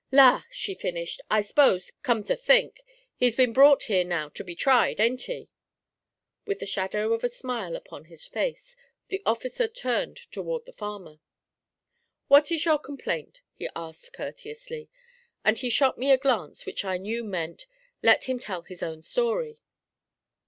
[0.11, 2.81] 'La!' she finished, 'I s'pose, come to think,
[3.17, 5.51] he's been brought here now to be tried, ain't he?'
[6.47, 8.75] With the shadow of a smile upon his face,
[9.09, 11.19] the officer turned toward the farmer.
[12.29, 14.89] 'What is your complaint?' he asked courteously;
[15.45, 17.67] and he shot me a glance which I knew meant,
[18.01, 19.59] 'Let him tell his own story.'